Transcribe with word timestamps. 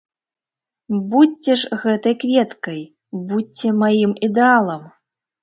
Будзьце 1.11 1.51
ж 1.63 1.79
гэтай 1.83 2.15
кветкай, 2.23 2.81
будзьце 3.35 3.67
маім 3.83 4.11
ідэалам! 4.31 4.83